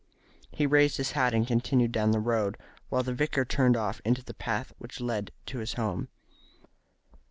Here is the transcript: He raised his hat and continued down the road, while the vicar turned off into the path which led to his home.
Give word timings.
He 0.49 0.65
raised 0.65 0.97
his 0.97 1.11
hat 1.11 1.31
and 1.35 1.45
continued 1.45 1.91
down 1.91 2.09
the 2.09 2.19
road, 2.19 2.57
while 2.89 3.03
the 3.03 3.13
vicar 3.13 3.45
turned 3.45 3.77
off 3.77 4.01
into 4.03 4.23
the 4.25 4.33
path 4.33 4.73
which 4.79 4.99
led 4.99 5.29
to 5.45 5.59
his 5.59 5.73
home. 5.73 6.09